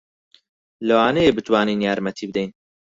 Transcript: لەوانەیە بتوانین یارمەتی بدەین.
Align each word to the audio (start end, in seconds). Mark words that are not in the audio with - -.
لەوانەیە 0.87 1.35
بتوانین 1.37 1.79
یارمەتی 1.87 2.27
بدەین. 2.29 2.51